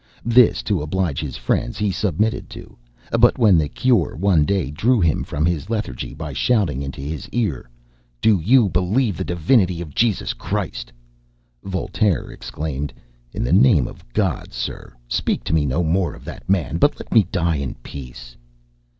[0.25, 2.75] This, to oblige his friends, he submitted to;
[3.19, 7.29] but when the cure one day drew him from his lethargy by shouting into his
[7.29, 7.69] ear,
[8.19, 10.91] "Do you believe the divinity of Jesus Christ?"
[11.63, 12.91] Voltaire exclaimed,
[13.31, 16.97] "In the name of God, Sir, speak to me no more of that man, but
[16.99, 18.35] let me die in peace!"